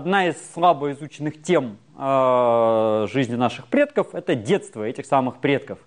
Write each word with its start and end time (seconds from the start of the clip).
одна 0.00 0.28
из 0.28 0.36
слабо 0.54 0.92
изученных 0.92 1.42
тем 1.42 1.76
э, 1.98 3.06
жизни 3.12 3.34
наших 3.34 3.66
предков– 3.66 4.08
это 4.14 4.34
детство 4.34 4.82
этих 4.82 5.04
самых 5.04 5.40
предков. 5.40 5.78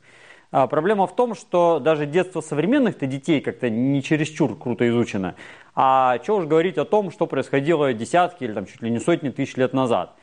А 0.52 0.68
проблема 0.68 1.08
в 1.08 1.16
том, 1.16 1.34
что 1.34 1.80
даже 1.80 2.06
детство 2.06 2.42
современных-то 2.42 3.08
детей 3.08 3.42
как-то 3.42 3.72
не 3.72 4.04
чересчур 4.04 4.56
круто 4.56 4.88
изучено. 4.88 5.34
А 5.74 6.20
что 6.22 6.38
уж 6.38 6.46
говорить 6.46 6.78
о 6.78 6.86
том, 6.86 7.10
что 7.10 7.26
происходило 7.26 7.92
десятки 7.92 8.44
или 8.44 8.54
там, 8.54 8.68
чуть 8.68 8.84
ли 8.84 8.92
не 8.92 9.00
сотни 9.00 9.30
тысяч 9.30 9.56
лет 9.58 9.74
назад. 9.74 10.16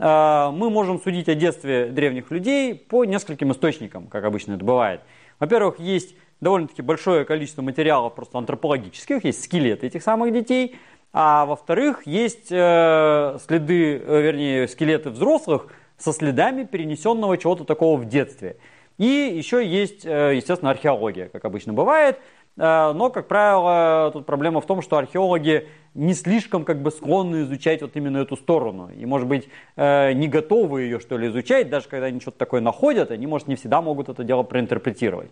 А, 0.00 0.50
мы 0.50 0.70
можем 0.70 0.98
судить 0.98 1.28
о 1.28 1.34
детстве 1.34 1.88
древних 1.88 2.30
людей 2.30 2.74
по 2.74 3.04
нескольким 3.04 3.52
источникам, 3.52 4.06
как 4.06 4.24
обычно 4.24 4.54
это 4.54 4.64
бывает. 4.64 5.02
Во-первых, 5.38 5.78
есть 5.78 6.16
довольно-таки 6.40 6.80
большое 6.80 7.26
количество 7.26 7.60
материалов 7.60 8.14
просто 8.14 8.38
антропологических, 8.38 9.24
есть 9.24 9.44
скелеты 9.44 9.88
этих 9.88 10.02
самых 10.02 10.32
детей. 10.32 10.76
А 11.12 11.46
во-вторых, 11.46 12.06
есть 12.06 12.48
э, 12.50 13.38
следы, 13.46 13.98
э, 13.98 14.20
вернее, 14.20 14.68
скелеты 14.68 15.10
взрослых 15.10 15.68
со 15.96 16.12
следами 16.12 16.64
перенесенного 16.64 17.38
чего-то 17.38 17.64
такого 17.64 17.96
в 17.96 18.06
детстве. 18.06 18.58
И 18.98 19.04
еще 19.04 19.66
есть, 19.66 20.04
э, 20.04 20.34
естественно, 20.36 20.70
археология, 20.70 21.28
как 21.28 21.44
обычно 21.44 21.72
бывает. 21.72 22.18
Но, 22.58 23.10
как 23.10 23.28
правило, 23.28 24.08
тут 24.14 24.24
проблема 24.24 24.62
в 24.62 24.66
том, 24.66 24.80
что 24.80 24.96
археологи 24.96 25.68
не 25.92 26.14
слишком 26.14 26.64
как 26.64 26.80
бы 26.80 26.90
склонны 26.90 27.42
изучать 27.42 27.82
вот 27.82 27.96
именно 27.96 28.16
эту 28.16 28.34
сторону. 28.34 28.90
И, 28.96 29.04
может 29.04 29.28
быть, 29.28 29.50
не 29.76 30.26
готовы 30.26 30.84
ее, 30.84 30.98
что 30.98 31.18
ли, 31.18 31.28
изучать, 31.28 31.68
даже 31.68 31.86
когда 31.86 32.06
они 32.06 32.18
что-то 32.18 32.38
такое 32.38 32.62
находят, 32.62 33.10
они, 33.10 33.26
может, 33.26 33.46
не 33.46 33.56
всегда 33.56 33.82
могут 33.82 34.08
это 34.08 34.24
дело 34.24 34.42
проинтерпретировать. 34.42 35.30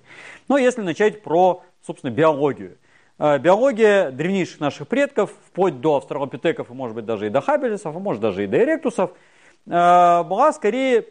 Но 0.49 0.59
если 0.59 0.83
начать 0.83 1.23
про, 1.23 1.63
собственно, 1.87 2.11
биологию. 2.11 2.77
Биология 3.19 4.11
древнейших 4.11 4.61
наших 4.61 4.89
предков, 4.89 5.33
вплоть 5.47 5.81
до 5.81 5.97
австралопитеков, 5.97 6.71
и, 6.71 6.75
может 6.75 6.97
быть, 6.97 7.05
даже 7.05 7.29
и 7.29 7.31
до 7.31 7.41
хабелисов, 7.41 7.95
а 7.95 7.99
может, 7.99 8.21
даже 8.21 8.45
и 8.45 8.47
до 8.47 8.59
эректусов, 8.59 9.13
была 9.67 10.53
скорее 10.53 11.07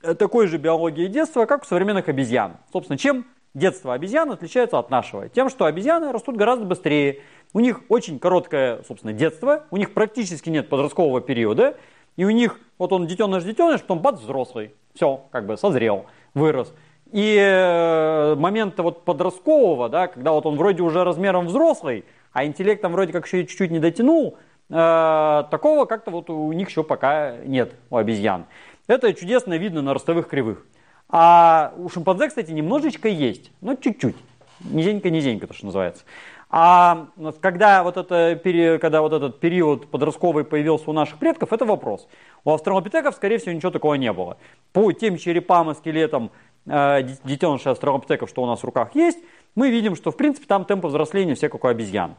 Э, 0.00 0.14
такой 0.14 0.46
же 0.46 0.58
биологии 0.58 1.06
детства, 1.06 1.46
как 1.46 1.62
у 1.62 1.66
современных 1.66 2.08
обезьян. 2.08 2.58
Собственно, 2.72 2.96
чем 2.96 3.26
детство 3.54 3.94
обезьян 3.94 4.30
отличается 4.30 4.78
от 4.78 4.90
нашего? 4.90 5.28
Тем, 5.28 5.48
что 5.48 5.64
обезьяны 5.64 6.12
растут 6.12 6.36
гораздо 6.36 6.64
быстрее. 6.64 7.20
У 7.52 7.60
них 7.60 7.80
очень 7.88 8.18
короткое, 8.18 8.82
собственно, 8.86 9.12
детство, 9.12 9.64
у 9.70 9.76
них 9.76 9.94
практически 9.94 10.50
нет 10.50 10.68
подросткового 10.68 11.20
периода, 11.20 11.76
и 12.16 12.24
у 12.24 12.30
них, 12.30 12.60
вот 12.78 12.92
он 12.92 13.06
детеныш-детеныш, 13.06 13.80
потом 13.80 14.00
бац, 14.00 14.20
взрослый. 14.20 14.74
Все, 14.94 15.24
как 15.32 15.46
бы 15.46 15.56
созрел, 15.56 16.06
вырос. 16.34 16.72
И 17.12 17.36
э, 17.38 18.34
момента 18.36 18.82
вот 18.82 19.04
подросткового, 19.04 19.88
да, 19.88 20.08
когда 20.08 20.32
вот 20.32 20.44
он 20.44 20.56
вроде 20.56 20.82
уже 20.82 21.04
размером 21.04 21.46
взрослый, 21.46 22.04
а 22.32 22.44
интеллектом 22.44 22.92
вроде 22.92 23.12
как 23.12 23.26
еще 23.26 23.46
чуть-чуть 23.46 23.70
не 23.70 23.78
дотянул, 23.78 24.36
э, 24.68 25.44
такого 25.50 25.86
как-то 25.86 26.10
вот 26.10 26.28
у 26.28 26.52
них 26.52 26.68
еще 26.68 26.84
пока 26.84 27.36
нет, 27.38 27.72
у 27.88 27.96
обезьян. 27.96 28.44
Это 28.86 29.14
чудесно 29.14 29.56
видно 29.56 29.80
на 29.80 29.94
ростовых 29.94 30.28
кривых. 30.28 30.66
А 31.08 31.72
у 31.78 31.88
шимпанзе, 31.88 32.28
кстати, 32.28 32.50
немножечко 32.50 33.08
есть, 33.08 33.50
но 33.62 33.74
чуть-чуть. 33.74 34.16
Низенько-низенько, 34.60 35.46
то, 35.46 35.54
что 35.54 35.66
называется. 35.66 36.04
А 36.50 37.08
когда 37.40 37.82
вот, 37.82 37.98
это, 37.98 38.38
когда 38.80 39.02
вот 39.02 39.12
этот 39.12 39.38
период 39.38 39.90
подростковый 39.90 40.44
появился 40.44 40.88
у 40.88 40.94
наших 40.94 41.18
предков, 41.18 41.52
это 41.52 41.66
вопрос. 41.66 42.08
У 42.44 42.52
австралопитеков, 42.52 43.14
скорее 43.14 43.38
всего, 43.38 43.52
ничего 43.52 43.70
такого 43.70 43.94
не 43.94 44.12
было. 44.12 44.38
По 44.72 44.90
тем 44.92 45.18
черепам 45.18 45.70
и 45.70 45.74
скелетам 45.74 46.30
э, 46.66 47.02
детенышей 47.24 47.72
австралопитеков, 47.72 48.28
что 48.28 48.42
у 48.42 48.46
нас 48.46 48.60
в 48.60 48.64
руках 48.64 48.94
есть, 48.94 49.18
мы 49.54 49.70
видим, 49.70 49.96
что 49.96 50.10
в 50.10 50.16
принципе 50.16 50.46
там 50.46 50.64
темпы 50.64 50.88
взросления 50.88 51.34
все 51.34 51.48
как 51.48 51.64
у 51.64 51.68
обезьян. 51.68 52.14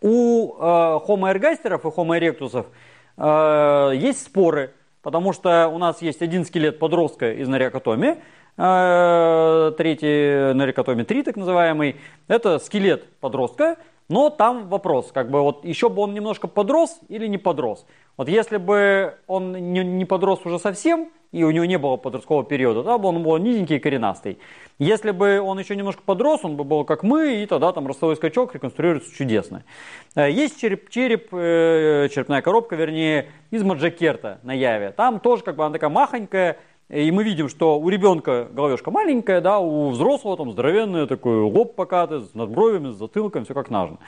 У 0.00 0.54
э, 0.54 0.60
Homo 0.60 1.30
ergasterов 1.30 1.84
и 1.84 1.88
Homo 1.88 2.16
erectusов 2.16 2.66
э, 3.16 3.92
есть 3.96 4.22
споры 4.22 4.74
потому 5.02 5.32
что 5.32 5.68
у 5.68 5.78
нас 5.78 6.02
есть 6.02 6.22
один 6.22 6.44
скелет 6.44 6.78
подростка 6.78 7.32
из 7.32 7.48
нарикотоми, 7.48 8.18
э, 8.58 9.72
третий 9.78 10.52
нарикотоми 10.54 11.02
3, 11.02 11.22
так 11.22 11.36
называемый, 11.36 11.96
это 12.26 12.58
скелет 12.58 13.08
подростка, 13.20 13.76
но 14.08 14.30
там 14.30 14.68
вопрос, 14.68 15.10
как 15.12 15.30
бы 15.30 15.40
вот 15.40 15.64
еще 15.64 15.88
бы 15.88 16.02
он 16.02 16.14
немножко 16.14 16.48
подрос 16.48 16.98
или 17.08 17.26
не 17.26 17.38
подрос. 17.38 17.86
Вот 18.16 18.28
если 18.28 18.56
бы 18.56 19.14
он 19.26 19.52
не, 19.52 19.84
не 19.84 20.04
подрос 20.04 20.44
уже 20.44 20.58
совсем, 20.58 21.10
и 21.32 21.44
у 21.44 21.50
него 21.50 21.64
не 21.64 21.78
было 21.78 21.96
подросткового 21.96 22.44
периода, 22.44 22.98
бы 22.98 23.08
он 23.08 23.22
был 23.22 23.36
низенький 23.38 23.76
и 23.76 23.78
коренастый. 23.78 24.38
Если 24.78 25.10
бы 25.10 25.40
он 25.40 25.58
еще 25.58 25.76
немножко 25.76 26.02
подрос, 26.04 26.44
он 26.44 26.56
бы 26.56 26.64
был 26.64 26.84
как 26.84 27.02
мы, 27.02 27.42
и 27.42 27.46
тогда 27.46 27.72
там 27.72 27.86
ростовой 27.86 28.16
скачок 28.16 28.54
реконструируется 28.54 29.14
чудесно. 29.14 29.64
Э, 30.14 30.30
есть 30.30 30.60
череп, 30.60 30.88
череп 30.88 31.28
э, 31.32 32.08
черепная 32.12 32.42
коробка, 32.42 32.76
вернее, 32.76 33.30
из 33.50 33.62
Маджакерта 33.62 34.40
на 34.42 34.52
Яве. 34.52 34.92
Там 34.92 35.20
тоже 35.20 35.42
как 35.42 35.56
бы 35.56 35.64
она 35.64 35.72
такая 35.74 35.90
махонькая, 35.90 36.58
и 36.88 37.10
мы 37.10 37.22
видим, 37.22 37.50
что 37.50 37.78
у 37.78 37.88
ребенка 37.90 38.48
головешка 38.50 38.90
маленькая, 38.90 39.42
да, 39.42 39.58
у 39.58 39.90
взрослого 39.90 40.38
там 40.38 40.52
здоровенный 40.52 41.06
такой 41.06 41.42
лоб 41.42 41.74
покатый, 41.74 42.22
с 42.22 42.34
надбровями, 42.34 42.92
с 42.92 42.96
затылком, 42.96 43.44
все 43.44 43.52
как 43.52 43.68
нужно. 43.68 43.98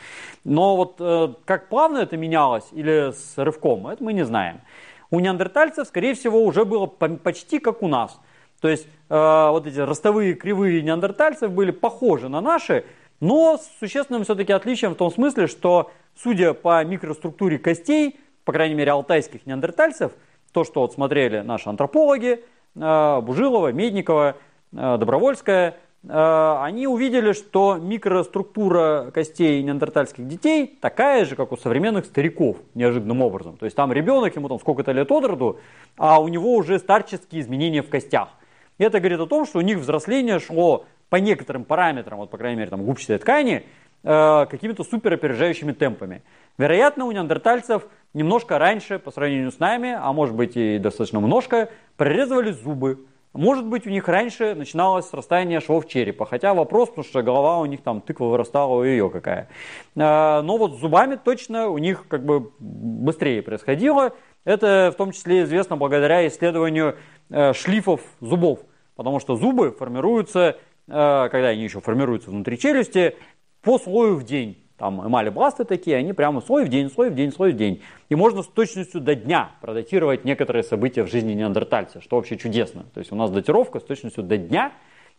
Но 0.45 0.77
вот 0.77 0.97
э, 0.99 1.35
как 1.45 1.69
плавно 1.69 1.99
это 1.99 2.17
менялось 2.17 2.69
или 2.73 3.13
с 3.13 3.35
рывком, 3.37 3.87
это 3.87 4.03
мы 4.03 4.15
не 4.15 4.25
знаем. 4.25 4.63
У 5.11 5.21
неандертальцев, 5.21 5.89
скорее 5.89 6.15
всего, 6.15 6.43
уже 6.43 6.65
было 6.65 6.87
почти 6.87 7.59
как 7.59 7.83
у 7.83 7.89
нас. 7.89 8.19
То 8.61 8.69
есть 8.69 8.87
э, 9.09 9.49
вот 9.51 9.67
эти 9.67 9.79
ростовые 9.79 10.35
кривые 10.35 10.83
неандертальцев 10.83 11.51
были 11.51 11.71
похожи 11.71 12.29
на 12.29 12.41
наши, 12.41 12.85
но 13.21 13.59
с 13.59 13.71
существенным 13.81 14.25
все-таки 14.25 14.53
отличием 14.53 14.93
в 14.93 14.97
том 14.97 15.11
смысле, 15.11 15.47
что, 15.47 15.91
судя 16.15 16.55
по 16.55 16.85
микроструктуре 16.85 17.59
костей, 17.59 18.21
по 18.45 18.53
крайней 18.53 18.75
мере, 18.75 18.93
алтайских 18.93 19.47
неандертальцев, 19.47 20.13
то, 20.53 20.65
что 20.65 20.81
вот 20.81 20.93
смотрели 20.93 21.41
наши 21.41 21.69
антропологи, 21.69 22.45
Э, 22.77 23.21
Бужилова, 23.21 23.73
Медникова, 23.73 24.37
э, 24.73 24.97
Добровольская, 24.99 25.77
они 26.09 26.87
увидели, 26.87 27.33
что 27.33 27.77
микроструктура 27.77 29.11
костей 29.13 29.63
неандертальских 29.63 30.27
детей 30.27 30.79
такая 30.81 31.27
же, 31.27 31.37
как 31.37 31.53
у 31.53 31.59
современных 31.59 32.07
стариков, 32.07 32.57
неожиданным 32.75 33.21
образом. 33.21 33.59
То 33.59 33.67
есть 33.67 33.77
там 33.77 33.93
ребенок, 33.93 34.35
ему 34.35 34.49
там 34.49 34.59
сколько-то 34.59 34.93
лет 34.93 35.13
от 35.13 35.25
роду, 35.27 35.61
а 35.99 36.19
у 36.21 36.29
него 36.29 36.55
уже 36.55 36.79
старческие 36.79 37.43
изменения 37.43 37.83
в 37.83 37.91
костях. 37.91 38.31
И 38.79 38.85
это 38.85 38.99
говорит 38.99 39.21
о 39.21 39.27
том, 39.27 39.45
что 39.45 39.59
у 39.59 39.63
них 39.63 39.77
взросление 39.77 40.39
шло 40.39 40.87
по 41.11 41.17
некоторым 41.17 41.65
параметрам, 41.65 42.19
вот 42.19 42.31
по 42.31 42.39
крайней 42.39 42.59
мере 42.61 42.71
там 42.71 42.83
губчатой 42.83 43.19
ткани, 43.19 43.65
какими-то 44.03 44.85
суперопережающими 44.85 45.73
темпами. 45.73 46.23
Вероятно, 46.57 47.05
у 47.05 47.13
неандертальцев 47.13 47.87
немножко 48.15 48.59
раньше, 48.59 48.99
по 48.99 49.11
сравнению 49.11 49.53
с 49.53 49.59
нами, 49.59 49.95
а 50.01 50.15
может 50.15 50.35
быть 50.35 50.57
и 50.57 50.79
достаточно 50.79 51.19
немножко, 51.19 51.69
прорезывались 51.99 52.57
зубы. 52.57 53.05
Может 53.33 53.67
быть, 53.67 53.87
у 53.87 53.91
них 53.91 54.09
раньше 54.09 54.55
начиналось 54.57 55.09
срастание 55.09 55.61
швов 55.61 55.87
черепа. 55.87 56.27
Хотя 56.27 56.53
вопрос, 56.53 56.89
потому 56.89 57.05
что 57.05 57.23
голова 57.23 57.59
у 57.61 57.67
них 57.67 57.81
там 57.81 58.01
тыква 58.01 58.27
вырастала 58.27 58.75
у 58.75 58.83
ее 58.83 59.09
какая. 59.09 59.49
А, 59.97 60.43
но 60.43 60.57
вот 60.57 60.75
с 60.75 60.81
зубами 60.81 61.15
точно 61.15 61.69
у 61.69 61.79
них 61.79 62.07
как 62.09 62.25
бы 62.25 62.51
быстрее 62.59 63.43
происходило. 63.43 64.13
Это 64.45 64.91
в 64.93 64.97
том 64.97 65.13
числе 65.13 65.45
известно 65.45 65.77
благодаря 65.77 66.27
исследованию 66.27 66.97
э, 67.29 67.53
шлифов 67.53 68.01
зубов. 68.21 68.61
Потому 68.97 69.21
что 69.21 69.37
зубы 69.37 69.71
формируются, 69.71 70.57
э, 70.89 71.29
когда 71.31 71.49
они 71.49 71.63
еще 71.63 71.81
формируются 71.81 72.31
внутри 72.31 72.59
челюсти, 72.59 73.17
по 73.63 73.79
слою 73.79 74.17
в 74.17 74.25
день 74.25 74.59
там 74.81 75.07
эмали-бласты 75.07 75.65
такие, 75.65 75.99
они 75.99 76.15
прямо 76.15 76.41
слой 76.41 76.65
в 76.65 76.69
день, 76.69 76.91
слой 76.91 77.11
в 77.11 77.15
день, 77.15 77.31
слой 77.33 77.53
в 77.53 77.57
день. 77.57 77.83
И 78.09 78.15
можно 78.15 78.43
с 78.43 78.47
точностью 78.47 79.03
до 79.03 79.15
дня 79.15 79.51
продатировать 79.61 80.25
некоторые 80.25 80.63
события 80.63 81.03
в 81.05 81.11
жизни 81.11 81.35
неандертальца, 81.35 82.01
что 82.01 82.17
вообще 82.17 82.39
чудесно. 82.39 82.85
То 82.95 83.01
есть 83.01 83.13
у 83.13 83.15
нас 83.15 83.31
датировка 83.31 83.79
с 83.79 83.83
точностью 83.83 84.25
до 84.25 84.39
дня, 84.39 84.73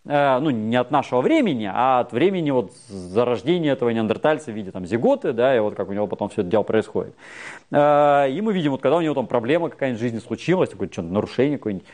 э, 0.06 0.40
ну 0.40 0.50
не 0.50 0.76
от 0.76 0.90
нашего 0.90 1.22
времени, 1.22 1.70
а 1.72 2.00
от 2.00 2.12
времени 2.12 2.50
вот 2.50 2.74
зарождения 2.88 3.74
этого 3.74 3.92
неандертальца 3.92 4.52
в 4.52 4.56
виде 4.56 4.72
там 4.72 4.88
зиготы, 4.88 5.32
да, 5.32 5.56
и 5.56 5.60
вот 5.60 5.76
как 5.76 5.90
у 5.90 5.94
него 5.94 6.08
потом 6.08 6.30
все 6.30 6.42
это 6.42 6.50
дело 6.50 6.64
происходит. 6.64 7.14
Э, 7.70 8.28
и 8.32 8.42
мы 8.42 8.54
видим, 8.54 8.72
вот 8.72 8.82
когда 8.82 8.98
у 8.98 9.02
него 9.02 9.14
там 9.14 9.28
проблема 9.28 9.70
какая-нибудь 9.70 10.00
в 10.00 10.04
жизни 10.04 10.18
случилась, 10.18 10.72
какое-то 10.72 11.04
нарушение 11.04 11.60
какое-нибудь. 11.60 11.88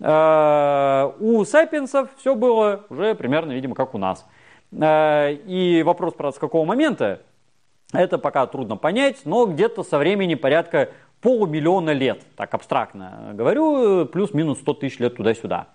Э, 0.00 1.12
у 1.20 1.44
сапиенсов 1.44 2.08
все 2.16 2.34
было 2.34 2.86
уже 2.88 3.14
примерно, 3.14 3.52
видимо, 3.52 3.74
как 3.74 3.94
у 3.94 3.98
нас– 3.98 4.26
и 4.72 5.82
вопрос, 5.84 6.14
правда, 6.14 6.36
с 6.36 6.38
какого 6.38 6.64
момента, 6.64 7.22
это 7.92 8.18
пока 8.18 8.46
трудно 8.46 8.76
понять, 8.76 9.22
но 9.24 9.46
где-то 9.46 9.82
со 9.82 9.98
времени 9.98 10.34
порядка 10.34 10.90
полумиллиона 11.20 11.90
лет, 11.90 12.22
так 12.36 12.54
абстрактно 12.54 13.32
говорю, 13.34 14.06
плюс-минус 14.06 14.60
100 14.60 14.74
тысяч 14.74 14.98
лет 14.98 15.16
туда-сюда. 15.16 15.68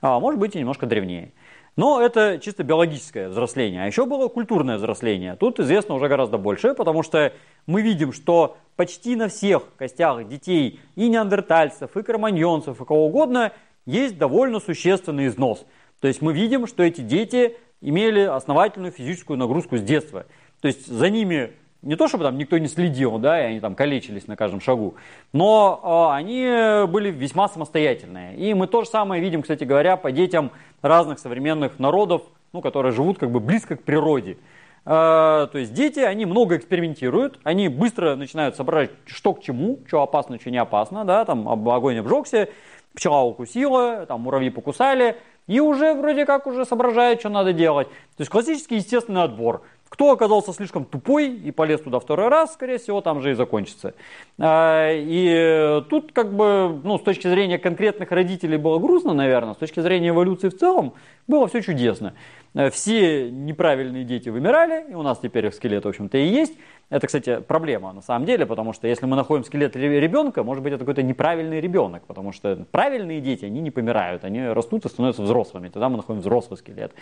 А 0.00 0.18
может 0.20 0.40
быть 0.40 0.56
и 0.56 0.58
немножко 0.58 0.86
древнее. 0.86 1.32
Но 1.76 2.00
это 2.02 2.38
чисто 2.42 2.64
биологическое 2.64 3.28
взросление. 3.28 3.84
А 3.84 3.86
еще 3.86 4.04
было 4.04 4.28
культурное 4.28 4.76
взросление. 4.76 5.36
Тут 5.36 5.60
известно 5.60 5.94
уже 5.94 6.08
гораздо 6.08 6.36
больше, 6.36 6.74
потому 6.74 7.02
что 7.02 7.32
мы 7.66 7.80
видим, 7.80 8.12
что 8.12 8.56
почти 8.76 9.14
на 9.16 9.28
всех 9.28 9.62
костях 9.76 10.26
детей 10.26 10.80
и 10.96 11.08
неандертальцев, 11.08 11.96
и 11.96 12.02
кроманьонцев, 12.02 12.80
и 12.80 12.84
кого 12.84 13.06
угодно 13.06 13.52
есть 13.86 14.18
довольно 14.18 14.60
существенный 14.60 15.28
износ. 15.28 15.64
То 16.00 16.08
есть 16.08 16.20
мы 16.20 16.32
видим, 16.32 16.66
что 16.66 16.82
эти 16.82 17.00
дети 17.00 17.56
имели 17.80 18.20
основательную 18.20 18.92
физическую 18.92 19.38
нагрузку 19.38 19.76
с 19.76 19.82
детства. 19.82 20.26
То 20.60 20.68
есть 20.68 20.86
за 20.86 21.08
ними 21.10 21.52
Не 21.82 21.96
то, 21.96 22.08
чтобы 22.08 22.24
там 22.24 22.36
никто 22.36 22.58
не 22.58 22.68
следил, 22.68 23.18
да, 23.18 23.40
и 23.40 23.44
они 23.52 23.60
там 23.60 23.74
калечились 23.74 24.26
на 24.26 24.36
каждом 24.36 24.60
шагу, 24.60 24.96
но 25.32 25.80
э, 25.82 26.14
они 26.14 26.86
были 26.92 27.10
весьма 27.10 27.48
самостоятельные. 27.48 28.36
И 28.36 28.52
мы 28.52 28.66
то 28.66 28.82
же 28.82 28.88
самое 28.90 29.22
видим, 29.22 29.40
кстати 29.40 29.64
говоря, 29.64 29.96
по 29.96 30.12
детям 30.12 30.50
разных 30.82 31.18
современных 31.18 31.78
народов, 31.78 32.22
ну, 32.52 32.60
которые 32.60 32.92
живут 32.92 33.18
как 33.18 33.30
бы 33.30 33.40
близко 33.40 33.76
к 33.76 33.82
природе. 33.82 34.36
Э, 34.84 35.48
то 35.50 35.58
есть 35.58 35.72
дети, 35.72 36.00
они 36.00 36.26
много 36.26 36.58
экспериментируют, 36.58 37.38
они 37.44 37.68
быстро 37.68 38.14
начинают 38.14 38.56
соображать, 38.56 38.90
что 39.06 39.32
к 39.32 39.40
чему, 39.40 39.78
что 39.86 40.02
опасно, 40.02 40.38
что 40.38 40.50
не 40.50 40.58
опасно, 40.58 41.06
да, 41.06 41.24
там 41.24 41.48
огонь 41.48 41.96
обжегся, 41.98 42.50
пчела 42.94 43.22
укусила, 43.22 44.04
там 44.04 44.20
муравьи 44.20 44.50
покусали, 44.50 45.16
и 45.50 45.58
уже 45.58 45.94
вроде 45.94 46.26
как 46.26 46.46
уже 46.46 46.64
соображают, 46.64 47.18
что 47.18 47.28
надо 47.28 47.52
делать. 47.52 47.88
То 47.88 48.20
есть 48.20 48.30
классический 48.30 48.76
естественный 48.76 49.24
отбор. 49.24 49.62
Кто 49.88 50.12
оказался 50.12 50.52
слишком 50.52 50.84
тупой 50.84 51.26
и 51.34 51.50
полез 51.50 51.80
туда 51.80 51.98
второй 51.98 52.28
раз, 52.28 52.54
скорее 52.54 52.78
всего, 52.78 53.00
там 53.00 53.20
же 53.20 53.32
и 53.32 53.34
закончится. 53.34 53.94
А, 54.38 54.92
и 54.92 55.82
тут 55.90 56.12
как 56.12 56.32
бы, 56.32 56.80
ну, 56.84 56.98
с 56.98 57.02
точки 57.02 57.26
зрения 57.26 57.58
конкретных 57.58 58.12
родителей 58.12 58.58
было 58.58 58.78
грустно, 58.78 59.12
наверное, 59.12 59.54
с 59.54 59.56
точки 59.56 59.80
зрения 59.80 60.10
эволюции 60.10 60.50
в 60.50 60.56
целом 60.56 60.94
было 61.26 61.48
все 61.48 61.62
чудесно. 61.62 62.14
Э, 62.54 62.70
все 62.70 63.30
неправильные 63.30 64.04
дети 64.04 64.28
вымирали, 64.28 64.90
и 64.90 64.94
у 64.94 65.02
нас 65.02 65.18
теперь 65.18 65.46
их 65.46 65.54
скелет, 65.54 65.84
в 65.84 65.88
общем-то, 65.88 66.18
и 66.18 66.26
есть. 66.26 66.54
Это, 66.88 67.06
кстати, 67.06 67.38
проблема 67.40 67.92
на 67.92 68.02
самом 68.02 68.26
деле, 68.26 68.46
потому 68.46 68.72
что 68.72 68.88
если 68.88 69.06
мы 69.06 69.14
находим 69.14 69.44
скелет 69.44 69.76
ребенка, 69.76 70.42
может 70.42 70.64
быть, 70.64 70.72
это 70.72 70.80
какой-то 70.80 71.04
неправильный 71.04 71.60
ребенок, 71.60 72.04
потому 72.06 72.32
что 72.32 72.66
правильные 72.72 73.20
дети, 73.20 73.44
они 73.44 73.60
не 73.60 73.70
помирают, 73.70 74.24
они 74.24 74.44
растут 74.48 74.84
и 74.86 74.88
становятся 74.88 75.22
взрослыми. 75.22 75.68
Тогда 75.68 75.88
мы 75.88 75.98
находим 75.98 76.20
взрослый 76.20 76.58
скелет. 76.58 76.92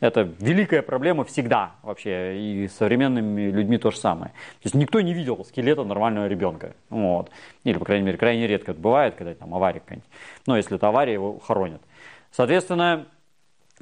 Это 0.00 0.22
великая 0.40 0.80
проблема 0.80 1.24
всегда 1.24 1.72
вообще, 1.82 2.38
и 2.38 2.68
с 2.68 2.72
современными 2.76 3.50
людьми 3.50 3.76
то 3.76 3.90
же 3.90 3.98
самое. 3.98 4.30
То 4.32 4.64
есть 4.64 4.74
никто 4.74 5.02
не 5.02 5.12
видел 5.12 5.44
скелета 5.44 5.84
нормального 5.84 6.26
ребенка. 6.26 6.74
Вот. 6.88 7.30
Или, 7.64 7.76
по 7.76 7.84
крайней 7.84 8.06
мере, 8.06 8.16
крайне 8.16 8.46
редко 8.46 8.72
это 8.72 8.80
бывает, 8.80 9.16
когда 9.16 9.34
там 9.34 9.54
авария 9.54 9.80
какая-нибудь. 9.80 10.08
Но 10.46 10.56
если 10.56 10.76
это 10.76 10.88
авария, 10.88 11.12
его 11.12 11.38
хоронят. 11.40 11.82
Соответственно, 12.30 13.06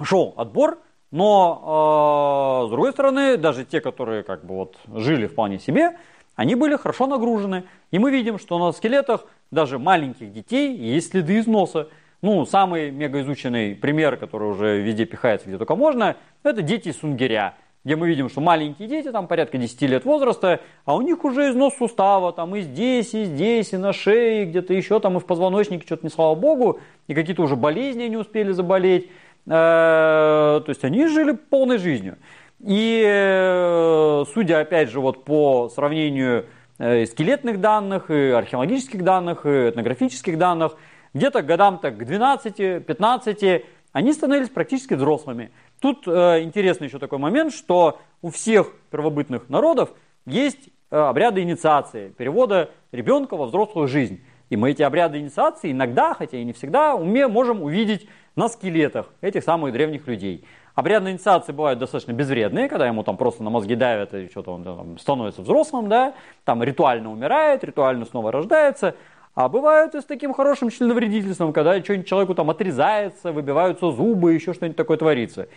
шел 0.02 0.34
отбор, 0.36 0.78
но, 1.10 2.62
э, 2.64 2.66
с 2.68 2.70
другой 2.70 2.92
стороны, 2.92 3.36
даже 3.36 3.64
те, 3.64 3.80
которые 3.80 4.22
как 4.22 4.44
бы 4.44 4.54
вот 4.54 4.76
жили 4.94 5.26
вполне 5.26 5.58
себе, 5.58 5.96
они 6.34 6.54
были 6.54 6.76
хорошо 6.76 7.06
нагружены. 7.06 7.64
И 7.90 7.98
мы 7.98 8.10
видим, 8.10 8.38
что 8.38 8.58
на 8.58 8.72
скелетах 8.72 9.26
даже 9.50 9.78
маленьких 9.78 10.32
детей 10.32 10.74
есть 10.76 11.10
следы 11.10 11.38
износа. 11.38 11.88
Ну, 12.22 12.44
самый 12.46 12.90
мегаизученный 12.90 13.74
пример, 13.74 14.16
который 14.16 14.48
уже 14.48 14.80
везде 14.80 15.04
пихается, 15.04 15.48
где 15.48 15.58
только 15.58 15.76
можно, 15.76 16.16
это 16.42 16.62
дети 16.62 16.90
сунгиря 16.90 17.54
где 17.84 17.96
мы 17.96 18.08
видим, 18.08 18.30
что 18.30 18.40
маленькие 18.40 18.88
дети, 18.88 19.10
там 19.12 19.26
порядка 19.28 19.58
10 19.58 19.82
лет 19.82 20.04
возраста, 20.04 20.60
а 20.86 20.96
у 20.96 21.02
них 21.02 21.22
уже 21.24 21.50
износ 21.50 21.76
сустава, 21.76 22.32
там 22.32 22.56
и 22.56 22.62
здесь, 22.62 23.12
и 23.12 23.24
здесь, 23.24 23.74
и 23.74 23.76
на 23.76 23.92
шее, 23.92 24.46
где-то 24.46 24.72
еще, 24.72 25.00
там 25.00 25.18
и 25.18 25.20
в 25.20 25.26
позвоночнике, 25.26 25.84
что-то 25.84 26.06
не 26.06 26.10
слава 26.10 26.34
богу, 26.34 26.80
и 27.08 27.14
какие-то 27.14 27.42
уже 27.42 27.56
болезни 27.56 28.04
не 28.04 28.16
успели 28.16 28.52
заболеть. 28.52 29.10
Э, 29.46 30.60
то 30.64 30.68
есть 30.68 30.84
они 30.84 31.06
жили 31.06 31.32
полной 31.32 31.78
жизнью. 31.78 32.18
И 32.60 33.02
э, 33.06 34.24
судя, 34.32 34.60
опять 34.60 34.90
же, 34.90 35.00
вот 35.00 35.24
по 35.24 35.68
сравнению 35.68 36.46
э, 36.78 37.04
скелетных 37.06 37.60
данных, 37.60 38.10
и 38.10 38.30
археологических 38.30 39.02
данных, 39.02 39.44
и 39.44 39.68
этнографических 39.68 40.38
данных, 40.38 40.76
где-то 41.12 41.42
годам 41.42 41.78
так 41.78 41.98
к 41.98 42.02
12-15 42.02 43.64
они 43.92 44.12
становились 44.12 44.48
практически 44.48 44.94
взрослыми. 44.94 45.52
Тут 45.80 46.08
интересный 46.08 46.88
еще 46.88 46.98
такой 46.98 47.18
момент, 47.18 47.54
что 47.54 48.00
у 48.22 48.30
всех 48.30 48.72
первобытных 48.90 49.48
народов 49.48 49.90
есть 50.26 50.70
обряды 50.90 51.42
инициации, 51.42 52.08
перевода 52.08 52.70
ребенка 52.90 53.36
во 53.36 53.46
взрослую 53.46 53.86
жизнь. 53.86 54.20
И 54.54 54.56
мы 54.56 54.70
эти 54.70 54.82
обряды 54.82 55.18
инициации 55.18 55.72
иногда, 55.72 56.14
хотя 56.14 56.38
и 56.38 56.44
не 56.44 56.52
всегда, 56.52 56.94
уме 56.94 57.26
можем 57.26 57.60
увидеть 57.60 58.06
на 58.36 58.48
скелетах 58.48 59.06
этих 59.20 59.42
самых 59.42 59.72
древних 59.72 60.06
людей. 60.06 60.44
Обрядные 60.76 61.14
инициации 61.14 61.50
бывают 61.50 61.80
достаточно 61.80 62.12
безвредные, 62.12 62.68
когда 62.68 62.86
ему 62.86 63.02
там 63.02 63.16
просто 63.16 63.42
на 63.42 63.50
мозги 63.50 63.74
давят, 63.74 64.14
и 64.14 64.28
что-то 64.28 64.52
он 64.52 64.62
там, 64.62 64.98
становится 64.98 65.42
взрослым, 65.42 65.88
да, 65.88 66.14
там 66.44 66.62
ритуально 66.62 67.10
умирает, 67.10 67.64
ритуально 67.64 68.04
снова 68.04 68.30
рождается. 68.30 68.94
А 69.34 69.48
бывают 69.48 69.96
и 69.96 70.00
с 70.00 70.04
таким 70.04 70.32
хорошим 70.32 70.70
членовредительством, 70.70 71.52
когда 71.52 71.82
что-нибудь 71.82 72.06
человеку 72.06 72.36
там 72.36 72.48
отрезается, 72.48 73.32
выбиваются 73.32 73.90
зубы, 73.90 74.34
еще 74.34 74.52
что-нибудь 74.52 74.76
такое 74.76 74.98
творится. 74.98 75.48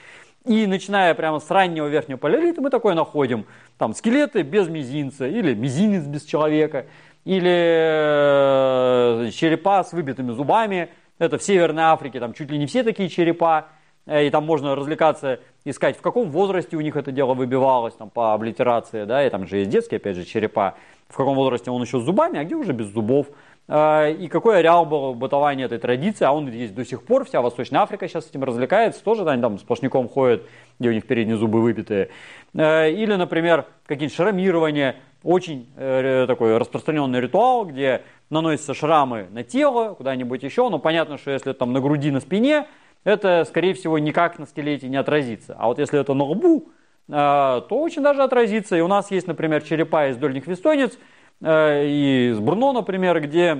И 0.47 0.65
начиная 0.65 1.13
прямо 1.13 1.39
с 1.39 1.51
раннего 1.51 1.87
верхнего 1.87 2.17
палеолита 2.17 2.61
мы 2.61 2.69
такое 2.71 2.95
находим. 2.95 3.45
Там 3.77 3.93
скелеты 3.93 4.43
без 4.43 4.69
мизинца, 4.69 5.27
или 5.27 5.53
мизинец 5.53 6.03
без 6.03 6.23
человека, 6.23 6.85
или 7.27 9.27
э, 9.27 9.31
черепа 9.31 9.83
с 9.83 9.91
выбитыми 9.91 10.31
зубами– 10.31 10.89
это 11.19 11.37
в 11.37 11.43
Северной 11.43 11.83
Африке, 11.83 12.21
там 12.21 12.33
чуть 12.33 12.49
ли 12.49 12.57
не 12.57 12.67
все 12.67 12.83
такие 12.83 13.09
черепа, 13.09 13.67
э, 14.05 14.27
и 14.27 14.29
там 14.29 14.45
можно 14.45 14.75
развлекаться, 14.75 15.41
искать, 15.65 15.97
в 15.97 16.01
каком 16.01 16.31
возрасте 16.31 16.77
у 16.77 16.81
них 16.81 16.95
это 16.95 17.11
дело 17.11 17.33
выбивалось, 17.33 17.95
там, 17.95 18.09
по 18.09 18.33
облитерации, 18.33 19.03
да, 19.03 19.25
и 19.25 19.29
там 19.29 19.45
же 19.45 19.57
есть 19.57 19.69
детские, 19.69 19.97
опять 19.97 20.15
же, 20.15 20.23
черепа, 20.23 20.75
в 21.09 21.17
каком 21.17 21.35
возрасте 21.35 21.69
он 21.69 21.81
еще 21.81 21.99
с 21.99 22.03
зубами, 22.03 22.39
а 22.39 22.45
где 22.45 22.55
уже 22.55 22.71
без 22.71 22.87
зубов. 22.87 23.27
Э, 23.67 24.09
и 24.09 24.29
какой 24.29 24.59
ареал 24.59 24.85
был 24.85 25.13
бытования 25.13 25.65
этой 25.65 25.79
традиции, 25.79 26.23
а 26.23 26.31
он 26.31 26.49
есть 26.49 26.75
до 26.75 26.85
сих 26.85 27.03
пор, 27.03 27.25
вся 27.25 27.41
Восточная 27.41 27.81
Африка 27.81 28.07
сейчас 28.07 28.29
этим 28.29 28.45
развлекается, 28.45 29.03
тоже 29.03 29.29
они 29.29 29.41
там 29.41 29.59
сплошняком 29.59 30.07
ходят, 30.07 30.43
где 30.79 30.89
у 30.89 30.93
них 30.93 31.05
передние 31.05 31.35
зубы 31.35 31.61
выбитые. 31.61 32.07
Или, 32.53 33.15
например, 33.15 33.65
какие-нибудь 33.85 34.15
шрамирования, 34.15 34.95
очень 35.23 35.67
такой 35.75 36.57
распространенный 36.57 37.19
ритуал, 37.19 37.65
где 37.65 38.03
наносятся 38.29 38.73
шрамы 38.73 39.27
на 39.31 39.43
тело, 39.43 39.93
куда-нибудь 39.93 40.43
еще, 40.43 40.69
но 40.69 40.79
понятно, 40.79 41.17
что 41.17 41.31
если 41.31 41.53
там 41.53 41.73
на 41.73 41.79
груди, 41.79 42.11
на 42.11 42.19
спине, 42.19 42.67
это, 43.07 43.45
скорее 43.45 43.73
всего, 43.73 43.97
никак 43.99 44.37
на 44.37 44.45
скелете 44.45 44.89
не 44.89 44.97
отразится. 44.97 45.55
А 45.57 45.67
вот 45.67 45.79
если 45.79 45.97
это 45.97 46.13
на 46.13 46.25
лбу, 46.25 46.69
э, 47.07 47.11
то 47.11 47.65
очень 47.69 48.01
даже 48.01 48.21
отразится. 48.21 48.75
И 48.75 48.81
у 48.81 48.87
нас 48.89 49.11
есть, 49.11 49.27
например, 49.27 49.61
черепа 49.63 50.09
из 50.09 50.17
дольних 50.17 50.45
вестонец, 50.45 50.97
э, 51.41 51.85
и 51.85 52.31
из 52.31 52.39
Бруно, 52.39 52.73
например, 52.73 53.21
где 53.21 53.45
э, 53.45 53.55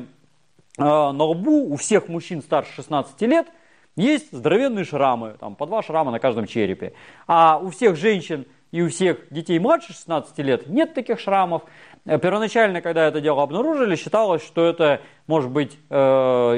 на 0.77 1.23
лбу 1.23 1.71
у 1.71 1.77
всех 1.77 2.09
мужчин 2.09 2.41
старше 2.41 2.73
16 2.73 3.21
лет 3.21 3.47
есть 3.95 4.33
здоровенные 4.33 4.83
шрамы, 4.83 5.35
там 5.39 5.55
по 5.55 5.65
два 5.65 5.81
шрама 5.81 6.11
на 6.11 6.19
каждом 6.19 6.45
черепе. 6.45 6.91
А 7.25 7.57
у 7.57 7.69
всех 7.69 7.95
женщин 7.95 8.45
и 8.71 8.81
у 8.81 8.89
всех 8.89 9.29
детей 9.29 9.59
младше 9.59 9.93
16 9.93 10.37
лет 10.39 10.67
нет 10.67 10.93
таких 10.93 11.19
шрамов. 11.19 11.63
Э, 12.05 12.19
первоначально, 12.19 12.81
когда 12.81 13.07
это 13.07 13.21
дело 13.21 13.43
обнаружили, 13.43 13.95
считалось, 13.95 14.43
что 14.43 14.65
это 14.65 15.01
может 15.25 15.51
быть 15.51 15.77
э, 15.89 15.95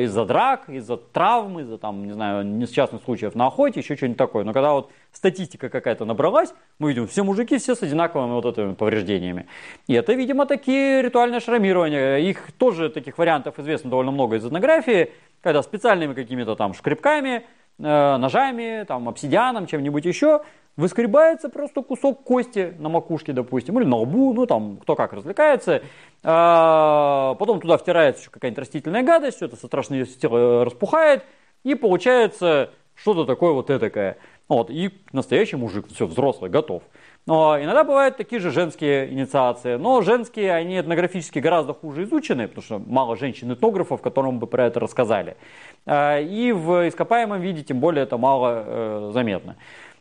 из-за 0.03 0.25
драк, 0.25 0.69
из-за 0.69 0.97
травм, 0.97 1.59
из-за 1.59 1.77
там, 1.77 2.05
не 2.05 2.13
знаю, 2.13 2.45
несчастных 2.45 3.03
случаев 3.03 3.35
на 3.35 3.47
охоте, 3.47 3.79
еще 3.79 3.95
что-нибудь 3.95 4.17
такое. 4.17 4.43
Но 4.43 4.53
когда 4.53 4.73
вот 4.73 4.91
статистика 5.11 5.69
какая-то 5.69 6.05
набралась, 6.05 6.53
мы 6.77 6.89
видим, 6.89 7.07
все 7.07 7.23
мужики 7.23 7.57
все 7.57 7.75
с 7.75 7.83
одинаковыми 7.83 8.31
вот 8.31 8.45
этими 8.45 8.73
повреждениями. 8.73 9.47
И 9.87 9.93
это, 9.93 10.13
видимо, 10.13 10.45
такие 10.45 11.01
ритуальные 11.01 11.39
шрамирования. 11.39 12.17
Их 12.17 12.51
тоже 12.53 12.89
таких 12.89 13.17
вариантов 13.17 13.59
известно 13.59 13.89
довольно 13.89 14.11
много 14.11 14.37
из 14.37 14.45
этнографии, 14.45 15.11
когда 15.41 15.63
специальными 15.63 16.13
какими-то 16.13 16.55
там 16.55 16.73
шкребками, 16.73 17.43
э, 17.79 18.17
ножами, 18.17 18.83
там, 18.85 19.09
обсидианом, 19.09 19.67
чем-нибудь 19.67 20.05
еще 20.05 20.41
выскребается 20.79 21.49
просто 21.49 21.81
кусок 21.81 22.23
кости 22.23 22.73
на 22.79 22.87
макушке, 22.87 23.33
допустим, 23.33 23.77
или 23.79 23.85
на 23.85 23.97
лбу, 23.97 24.33
ну 24.33 24.45
там 24.45 24.77
кто 24.77 24.95
как 24.95 25.11
развлекается. 25.11 25.81
А, 26.23 27.35
потом 27.35 27.59
туда 27.59 27.77
втирается 27.77 28.21
еще 28.21 28.31
какая-нибудь 28.31 28.59
растительная 28.59 29.03
гадость, 29.03 29.37
все 29.37 29.47
это 29.47 29.57
со 29.57 29.67
страшного 29.67 30.05
тела 30.05 30.63
распухает, 30.63 31.25
и 31.65 31.75
получается 31.75 32.69
что-то 32.95 33.25
такое 33.25 33.51
вот 33.51 33.69
этакое. 33.69 34.17
Вот, 34.47 34.71
и 34.71 34.89
настоящий 35.11 35.57
мужик, 35.57 35.85
все, 35.93 36.07
взрослый, 36.07 36.49
готов. 36.49 36.81
Но 37.27 37.61
иногда 37.61 37.83
бывают 37.83 38.17
такие 38.17 38.39
же 38.39 38.49
женские 38.49 39.13
инициации, 39.13 39.75
но 39.75 40.01
женские, 40.01 40.53
они 40.53 40.79
этнографически 40.79 41.37
гораздо 41.39 41.73
хуже 41.73 42.03
изучены, 42.03 42.47
потому 42.47 42.63
что 42.63 42.79
мало 42.79 43.15
женщин-этнографов, 43.15 44.01
которым 44.01 44.39
бы 44.39 44.47
про 44.47 44.65
это 44.65 44.79
рассказали. 44.79 45.37
А, 45.85 46.19
и 46.19 46.51
в 46.53 46.87
ископаемом 46.87 47.41
виде, 47.41 47.63
тем 47.63 47.79
более, 47.79 48.03
это 48.03 48.17
мало 48.17 48.63
э, 48.65 49.11
заметно. 49.13 49.57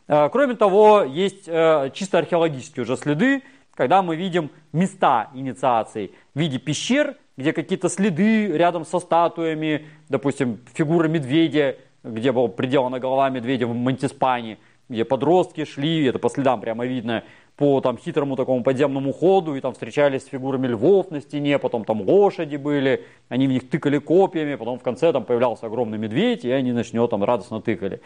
Э, 0.09 0.27
кроме 0.29 0.55
того, 0.55 1.03
есть 1.03 1.47
э, 1.47 1.91
чисто 1.93 2.17
археологические 2.17 2.83
уже 2.83 2.97
следы, 2.97 3.43
когда 3.75 4.01
мы 4.01 4.15
видим 4.15 4.49
места 4.73 5.29
инициаций 5.35 6.11
в 6.33 6.39
виде 6.39 6.57
пещер, 6.57 7.15
где 7.37 7.53
какие-то 7.53 7.87
следы 7.87 8.47
рядом 8.47 8.85
со 8.85 8.99
статуями, 8.99 9.85
допустим, 10.09 10.59
фигура 10.73 11.07
медведя, 11.07 11.77
где 12.03 12.31
была 12.31 12.47
приделана 12.47 12.99
голова 12.99 13.29
медведя 13.29 13.67
в 13.67 13.75
Монтиспане, 13.75 14.57
где 14.89 15.05
подростки 15.05 15.63
шли, 15.63 16.05
это 16.05 16.17
по 16.17 16.29
следам 16.29 16.59
прямо 16.59 16.85
видно, 16.85 17.23
по 17.59 17.81
там 17.81 17.97
хитрому 17.97 18.37
такому 18.37 18.63
подземному 18.63 19.11
ходу, 19.11 19.53
и 19.53 19.59
там 19.59 19.73
встречались 19.73 20.23
с 20.23 20.27
фигурами 20.27 20.67
львов 20.67 21.11
на 21.11 21.19
стене, 21.19 21.59
потом 21.59 21.83
там 21.83 22.01
лошади 22.01 22.55
были, 22.55 23.05
они 23.27 23.47
в 23.47 23.51
них 23.51 23.69
тыкали 23.69 23.97
копьями, 23.97 24.55
потом 24.55 24.79
в 24.79 24.81
конце 24.81 25.11
там 25.11 25.25
появлялся 25.25 25.65
огромный 25.65 25.97
медведь, 25.97 26.45
и 26.45 26.51
они 26.51 26.71
начнет 26.71 27.09
там 27.09 27.21
радостно 27.21 27.59
тыкали. 27.59 27.99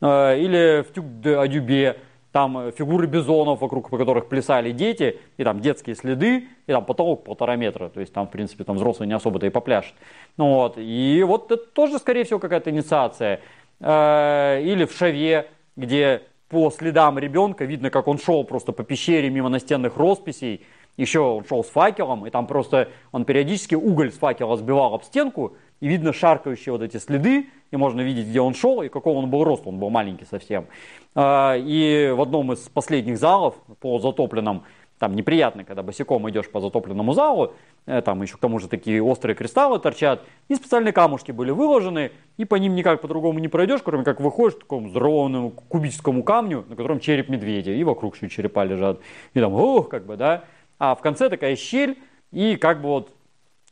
Э, 0.00 0.38
или 0.38 0.84
в 0.88 0.92
Тюк-де-Адюбе, 0.92 1.96
там 2.30 2.56
э, 2.56 2.70
фигуры 2.70 3.08
бизонов, 3.08 3.62
вокруг 3.62 3.90
которых 3.90 4.28
плясали 4.28 4.70
дети, 4.70 5.18
и 5.38 5.42
там 5.42 5.58
детские 5.58 5.96
следы, 5.96 6.46
и 6.68 6.72
там 6.72 6.84
потолок 6.84 7.24
полтора 7.24 7.56
метра, 7.56 7.88
то 7.88 7.98
есть 7.98 8.12
там, 8.12 8.28
в 8.28 8.30
принципе, 8.30 8.62
там 8.62 8.76
взрослые 8.76 9.08
не 9.08 9.14
особо-то 9.14 9.44
и 9.44 9.50
попляшут. 9.50 9.94
Ну, 10.36 10.54
вот. 10.54 10.74
И 10.76 11.24
вот 11.26 11.50
это 11.50 11.64
тоже, 11.64 11.98
скорее 11.98 12.22
всего, 12.22 12.38
какая-то 12.38 12.70
инициация. 12.70 13.40
Э, 13.80 14.62
или 14.62 14.84
в 14.84 14.92
Шаве, 14.92 15.48
где 15.74 16.22
по 16.50 16.70
следам 16.70 17.18
ребенка. 17.18 17.64
Видно, 17.64 17.90
как 17.90 18.08
он 18.08 18.18
шел 18.18 18.44
просто 18.44 18.72
по 18.72 18.82
пещере 18.82 19.30
мимо 19.30 19.48
настенных 19.48 19.96
росписей, 19.96 20.66
еще 20.96 21.20
он 21.20 21.44
шел 21.46 21.64
с 21.64 21.68
факелом, 21.68 22.26
и 22.26 22.30
там 22.30 22.46
просто 22.46 22.88
он 23.12 23.24
периодически 23.24 23.76
уголь 23.76 24.12
с 24.12 24.18
факела 24.18 24.56
сбивал 24.56 24.92
об 24.92 25.04
стенку, 25.04 25.54
и 25.80 25.88
видно 25.88 26.12
шаркающие 26.12 26.72
вот 26.72 26.82
эти 26.82 26.98
следы, 26.98 27.46
и 27.70 27.76
можно 27.76 28.02
видеть, 28.02 28.26
где 28.26 28.40
он 28.40 28.54
шел 28.54 28.82
и 28.82 28.88
какого 28.88 29.18
он 29.18 29.30
был 29.30 29.44
рост, 29.44 29.66
он 29.66 29.78
был 29.78 29.88
маленький 29.88 30.26
совсем. 30.26 30.66
А, 31.14 31.54
и 31.56 32.12
в 32.14 32.20
одном 32.20 32.52
из 32.52 32.58
последних 32.68 33.16
залов 33.16 33.54
по 33.78 33.98
затопленным, 33.98 34.64
там 34.98 35.16
неприятно, 35.16 35.64
когда 35.64 35.82
босиком 35.82 36.28
идешь 36.28 36.50
по 36.50 36.60
затопленному 36.60 37.14
залу, 37.14 37.54
там 37.86 38.22
еще 38.22 38.36
к 38.36 38.40
тому 38.40 38.58
же 38.58 38.68
такие 38.68 39.02
острые 39.02 39.34
кристаллы 39.34 39.78
торчат, 39.78 40.22
и 40.48 40.54
специальные 40.54 40.92
камушки 40.92 41.32
были 41.32 41.50
выложены, 41.50 42.12
и 42.36 42.44
по 42.44 42.54
ним 42.54 42.74
никак 42.74 43.00
по-другому 43.00 43.38
не 43.38 43.48
пройдешь, 43.48 43.80
кроме 43.82 44.04
как 44.04 44.20
выходишь 44.20 44.56
к 44.56 44.60
такому 44.60 44.88
здоровому 44.88 45.50
кубическому 45.50 46.22
камню, 46.22 46.64
на 46.68 46.76
котором 46.76 47.00
череп 47.00 47.28
медведя, 47.28 47.72
и 47.72 47.82
вокруг 47.84 48.16
еще 48.16 48.28
черепа 48.28 48.64
лежат. 48.64 49.00
И 49.34 49.40
там, 49.40 49.54
ох, 49.54 49.88
как 49.88 50.06
бы, 50.06 50.16
да. 50.16 50.44
А 50.78 50.94
в 50.94 51.00
конце 51.00 51.28
такая 51.28 51.56
щель, 51.56 51.98
и 52.32 52.56
как 52.56 52.80
бы 52.80 52.88
вот 52.88 53.12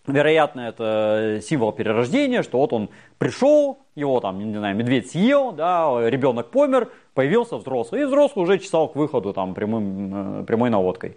Вероятно, 0.08 0.62
это 0.62 1.38
символ 1.42 1.72
перерождения, 1.72 2.42
что 2.42 2.58
вот 2.58 2.72
он 2.72 2.88
пришел, 3.18 3.80
его 3.94 4.20
там, 4.20 4.38
не 4.38 4.56
знаю, 4.56 4.74
медведь 4.74 5.10
съел, 5.10 5.52
да, 5.52 6.08
ребенок 6.08 6.50
помер, 6.50 6.90
появился 7.12 7.58
взрослый, 7.58 8.02
и 8.02 8.04
взрослый 8.06 8.44
уже 8.44 8.58
чесал 8.58 8.88
к 8.88 8.96
выходу 8.96 9.34
там 9.34 9.52
прямым, 9.52 10.40
э, 10.40 10.44
прямой 10.44 10.70
наводкой. 10.70 11.16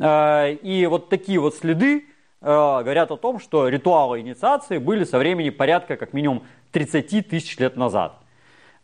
Э, 0.00 0.52
и 0.54 0.86
вот 0.86 1.08
такие 1.08 1.38
вот 1.38 1.54
следы 1.54 1.98
э, 1.98 2.02
говорят 2.42 3.10
о 3.10 3.16
том, 3.16 3.38
что 3.38 3.68
ритуалы 3.68 4.20
инициации 4.20 4.78
были 4.78 5.04
со 5.04 5.18
времени 5.18 5.50
порядка 5.50 5.96
как 5.96 6.12
минимум 6.12 6.44
30 6.72 7.28
тысяч 7.28 7.58
лет 7.58 7.76
назад. 7.76 8.16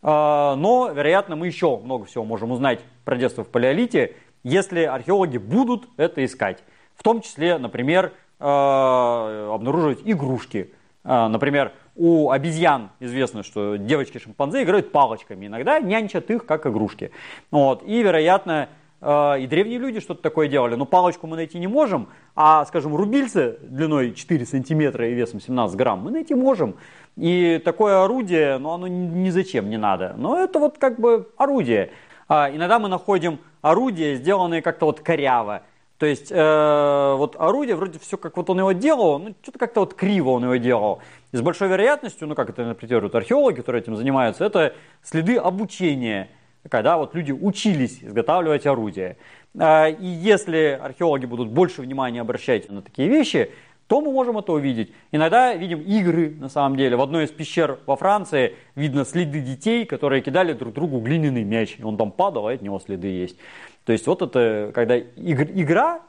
Но, 0.01 0.91
вероятно, 0.93 1.35
мы 1.35 1.47
еще 1.47 1.77
много 1.77 2.05
всего 2.05 2.23
можем 2.23 2.51
узнать 2.51 2.79
про 3.03 3.17
детство 3.17 3.43
в 3.43 3.49
палеолите, 3.49 4.15
если 4.43 4.83
археологи 4.83 5.37
будут 5.37 5.89
это 5.97 6.23
искать. 6.23 6.63
В 6.95 7.03
том 7.03 7.19
числе, 7.21 7.57
например, 7.57 8.13
Э, 8.41 9.51
обнаруживать 9.53 9.99
игрушки. 10.05 10.73
Э, 11.03 11.27
например, 11.27 11.73
у 11.97 12.31
обезьян 12.31 12.91
известно, 13.01 13.43
что 13.43 13.75
девочки-шимпанзе 13.75 14.63
играют 14.63 14.93
палочками. 14.93 15.47
Иногда 15.47 15.81
нянчат 15.81 16.31
их 16.31 16.45
как 16.45 16.65
игрушки. 16.65 17.11
Вот. 17.51 17.83
И, 17.83 18.01
вероятно, 18.01 18.69
э, 18.69 18.78
и 19.01 19.47
древние 19.47 19.77
люди 19.77 19.99
что-то 19.99 20.21
такое 20.21 20.47
делали. 20.47 20.75
Но 20.75 20.85
палочку 20.85 21.25
мы 21.27 21.37
найти 21.37 21.57
не 21.57 21.67
можем, 21.67 22.09
а, 22.35 22.65
скажем, 22.65 22.95
рубильце 22.95 23.57
длиной 23.61 24.13
4 24.13 24.45
сантиметра 24.45 25.07
и 25.07 25.13
весом 25.13 25.39
17 25.39 25.77
грамм 25.77 25.99
мы 25.99 26.11
найти 26.11 26.35
можем. 26.35 26.75
И 27.15 27.61
такое 27.63 28.03
орудие, 28.03 28.57
ну, 28.57 28.71
оно 28.71 28.87
ни 28.87 29.29
зачем 29.29 29.69
не 29.69 29.77
надо. 29.77 30.15
Но 30.17 30.37
это 30.37 30.59
вот 30.59 30.77
как 30.77 30.99
бы 30.99 31.29
орудие. 31.37 31.91
А 32.27 32.49
иногда 32.53 32.77
мы 32.79 32.89
находим 32.89 33.39
орудия, 33.61 34.15
сделанные 34.15 34.61
как-то 34.61 34.85
вот 34.85 34.99
коряво. 34.99 35.63
То 35.99 36.05
есть 36.05 36.31
э, 36.31 37.15
вот 37.17 37.35
орудие, 37.37 37.75
вроде 37.75 37.99
все 37.99 38.17
как 38.17 38.37
вот 38.37 38.49
он 38.49 38.59
его 38.59 38.71
делал, 38.71 39.19
ну 39.19 39.35
что-то 39.41 39.59
как-то 39.59 39.81
вот 39.81 39.95
криво 39.95 40.29
он 40.29 40.43
его 40.45 40.55
делал. 40.55 41.01
И 41.33 41.37
с 41.37 41.41
большой 41.41 41.67
вероятностью, 41.67 42.25
ну 42.25 42.35
как 42.35 42.49
это 42.49 42.63
интерпретируют 42.63 43.13
археологи, 43.15 43.57
которые 43.57 43.81
этим 43.81 43.97
занимаются, 43.97 44.45
это 44.45 44.73
следы 45.03 45.35
обучения, 45.35 46.29
когда 46.69 46.97
вот 46.97 47.15
люди 47.15 47.31
учились 47.31 48.03
изготавливать 48.03 48.65
орудия. 48.65 49.17
Э, 49.53 49.91
и 49.91 50.05
если 50.05 50.79
археологи 50.81 51.25
будут 51.25 51.49
больше 51.49 51.81
внимания 51.81 52.21
обращать 52.21 52.69
на 52.69 52.81
такие 52.81 53.09
вещи, 53.09 53.51
то 53.89 54.01
мы 54.01 54.11
можем 54.11 54.37
это 54.37 54.53
увидеть. 54.53 54.93
Иногда 55.11 55.55
видим 55.55 55.81
игры, 55.81 56.35
на 56.39 56.47
самом 56.47 56.77
деле. 56.77 56.95
В 56.95 57.01
одной 57.01 57.25
из 57.25 57.31
пещер 57.31 57.79
во 57.87 57.95
Франции 57.95 58.55
видно 58.75 59.03
следы 59.03 59.41
детей, 59.41 59.83
которые 59.83 60.21
кидали 60.21 60.53
друг 60.53 60.75
другу 60.75 60.99
глиняный 60.99 61.43
мяч. 61.43 61.75
Он 61.81 61.97
там 61.97 62.11
падал, 62.11 62.47
а 62.47 62.53
от 62.53 62.61
него 62.61 62.79
следы 62.79 63.07
есть. 63.07 63.37
То 63.85 63.91
есть 63.91 64.05
вот 64.05 64.21
это, 64.21 64.71
когда 64.75 64.99
игра 64.99 66.01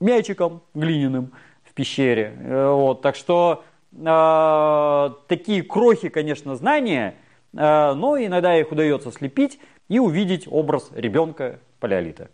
мячиком 0.00 0.62
глиняным 0.74 1.32
в 1.64 1.72
пещере. 1.72 2.34
Э, 2.40 2.72
вот, 2.72 3.00
так 3.00 3.16
что 3.16 3.64
э, 3.92 5.10
такие 5.28 5.62
крохи, 5.62 6.10
конечно, 6.10 6.56
знания, 6.56 7.14
э, 7.54 7.92
но 7.94 8.18
иногда 8.18 8.54
их 8.54 8.70
удается 8.70 9.10
слепить 9.12 9.58
и 9.88 9.98
увидеть 9.98 10.46
образ 10.48 10.90
ребенка 10.94 11.60
палеолита. 11.80 12.30